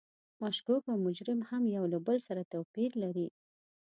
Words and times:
مشکوک 0.43 0.83
او 0.91 0.97
مجرم 1.05 1.39
هم 1.49 1.63
یو 1.75 1.83
له 1.93 1.97
بل 2.05 2.17
سره 2.27 2.49
توپیر 2.51 2.91
لري. 3.03 3.27